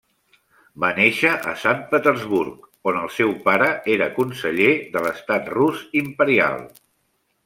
Va 0.83 0.87
néixer 0.99 1.33
Sant 1.63 1.83
Petersburg, 1.91 2.63
on 2.91 2.97
el 3.01 3.11
seu 3.17 3.33
pare 3.45 3.67
era 3.97 4.07
conseller 4.19 4.71
de 4.97 5.05
l'estat 5.09 5.53
rus 5.59 5.85
imperial. 6.05 6.65